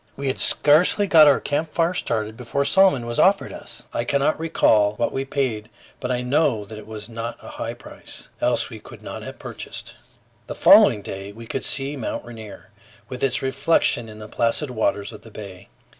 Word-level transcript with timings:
We 0.17 0.29
had 0.29 0.39
scarcely 0.39 1.05
got 1.05 1.27
our 1.27 1.39
camp 1.39 1.71
fire 1.71 1.93
started 1.93 2.35
before 2.35 2.63
a 2.63 2.65
salmon 2.65 3.05
was 3.05 3.19
offered 3.19 3.53
us; 3.53 3.85
I 3.93 4.03
cannot 4.03 4.39
recall 4.39 4.93
what 4.93 5.11
we 5.11 5.25
paid, 5.25 5.69
but 5.99 6.09
I 6.09 6.21
know 6.23 6.65
it 6.67 6.87
was 6.87 7.07
not 7.07 7.37
a 7.39 7.49
high 7.49 7.75
price, 7.75 8.29
else 8.41 8.71
we 8.71 8.79
could 8.79 9.03
not 9.03 9.21
have 9.21 9.37
purchased. 9.37 9.97
The 10.47 10.55
following 10.55 11.03
day 11.03 11.31
we 11.31 11.45
could 11.45 11.63
see 11.63 11.95
Mt. 11.95 12.25
Rainier, 12.25 12.71
with 13.09 13.23
its 13.23 13.43
reflection 13.43 14.09
in 14.09 14.17
the 14.17 14.27
placid 14.27 14.71
waters 14.71 15.13
of 15.13 15.21
the 15.21 15.29
bay. 15.29 15.69